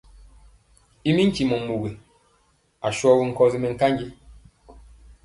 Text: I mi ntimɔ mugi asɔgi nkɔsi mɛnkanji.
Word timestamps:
I 1.09 1.11
mi 1.15 1.23
ntimɔ 1.27 1.57
mugi 1.67 1.91
asɔgi 2.87 3.23
nkɔsi 3.31 3.57
mɛnkanji. 3.61 4.07